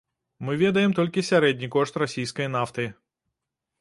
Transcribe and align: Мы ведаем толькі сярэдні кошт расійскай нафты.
Мы 0.47 0.55
ведаем 0.61 0.95
толькі 0.99 1.23
сярэдні 1.29 1.67
кошт 1.75 1.99
расійскай 2.05 2.47
нафты. 2.59 2.87